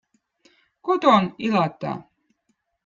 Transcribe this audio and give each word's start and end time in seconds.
Koton 0.85 1.23
ilata. 1.47 1.91